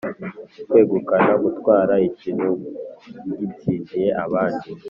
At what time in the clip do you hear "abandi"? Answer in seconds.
4.23-4.69